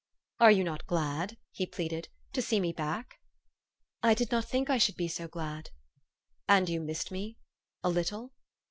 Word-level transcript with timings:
"Are 0.39 0.49
you 0.49 0.63
not 0.63 0.87
glad," 0.87 1.37
he 1.51 1.67
pleaded, 1.67 2.09
"to 2.33 2.41
see 2.41 2.59
me 2.59 2.73
back?"" 2.73 3.19
I 4.01 4.15
did 4.15 4.31
not 4.31 4.45
think 4.45 4.67
I 4.67 4.79
should 4.79 4.95
be 4.95 5.07
so 5.07 5.27
glad." 5.27 5.69
''And 6.49 6.65
j'ou 6.67 6.83
missed 6.83 7.11
me 7.11 7.37
a 7.83 7.89
little 7.91 8.33